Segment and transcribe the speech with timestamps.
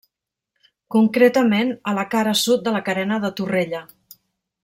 [0.95, 3.83] Concretament a la cara sud de la Carena de Torrella.